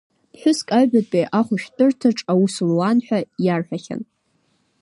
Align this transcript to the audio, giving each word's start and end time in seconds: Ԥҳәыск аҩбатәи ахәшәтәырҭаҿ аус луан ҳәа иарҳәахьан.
Ԥҳәыск 0.31 0.67
аҩбатәи 0.79 1.31
ахәшәтәырҭаҿ 1.39 2.19
аус 2.31 2.55
луан 2.67 2.97
ҳәа 3.05 3.19
иарҳәахьан. 3.45 4.01